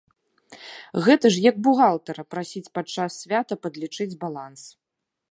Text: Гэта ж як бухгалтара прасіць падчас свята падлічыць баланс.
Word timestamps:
Гэта 1.07 1.25
ж 1.35 1.41
як 1.49 1.59
бухгалтара 1.67 2.23
прасіць 2.35 2.71
падчас 2.77 3.11
свята 3.25 3.53
падлічыць 3.65 4.11
баланс. 4.23 4.61